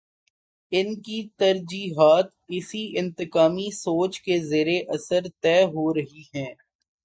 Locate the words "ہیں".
6.35-6.53